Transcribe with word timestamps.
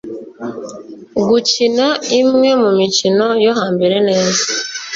gukina 1.27 1.87
imwe 2.19 2.51
mu 2.61 2.71
mikino 2.79 3.25
yo 3.45 3.51
hambere 3.59 3.97
neza 4.07 4.45